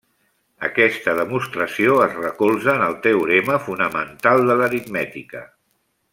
[0.67, 5.45] Aquesta demostració es recolza en el teorema fonamental de l'aritmètica.